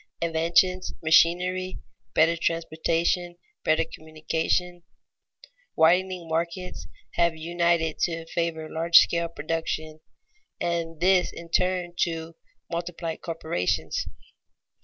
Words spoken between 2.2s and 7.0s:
transportation, better communication, widening markets,